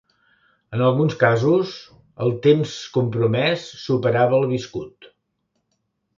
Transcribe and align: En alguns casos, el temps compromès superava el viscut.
En 0.77 0.81
alguns 0.85 1.17
casos, 1.23 1.73
el 2.25 2.33
temps 2.47 2.73
compromès 2.97 3.67
superava 3.85 4.41
el 4.41 4.51
viscut. 4.55 5.13